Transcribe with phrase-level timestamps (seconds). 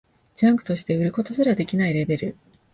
[0.35, 2.35] ジャンクとして売ることすらできないレベル